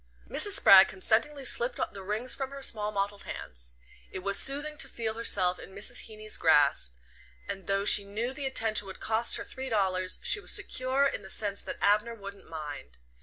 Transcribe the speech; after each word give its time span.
Mrs. 0.27 0.53
Spragg 0.53 0.87
consentingly 0.87 1.45
slipped 1.45 1.79
the 1.93 2.01
rings 2.01 2.33
from 2.33 2.49
her 2.49 2.63
small 2.63 2.91
mottled 2.91 3.25
hands. 3.25 3.75
It 4.09 4.23
was 4.23 4.39
soothing 4.39 4.75
to 4.79 4.89
feel 4.89 5.13
herself 5.13 5.59
in 5.59 5.75
Mrs. 5.75 6.07
Heeny's 6.07 6.37
grasp, 6.37 6.95
and 7.47 7.67
though 7.67 7.85
she 7.85 8.03
knew 8.03 8.33
the 8.33 8.47
attention 8.47 8.87
would 8.87 8.99
cost 8.99 9.35
her 9.37 9.43
three 9.43 9.69
dollars 9.69 10.17
she 10.23 10.39
was 10.39 10.51
secure 10.51 11.05
in 11.05 11.21
the 11.21 11.29
sense 11.29 11.61
that 11.61 11.77
Abner 11.81 12.15
wouldn't 12.15 12.49
mind. 12.49 12.97